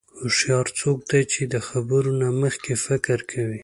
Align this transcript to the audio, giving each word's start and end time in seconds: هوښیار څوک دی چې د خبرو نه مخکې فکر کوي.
هوښیار 0.19 0.67
څوک 0.79 0.99
دی 1.09 1.21
چې 1.31 1.41
د 1.53 1.55
خبرو 1.67 2.11
نه 2.21 2.27
مخکې 2.41 2.73
فکر 2.85 3.19
کوي. 3.31 3.59